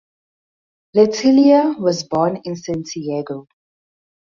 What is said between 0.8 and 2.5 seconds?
Letelier was born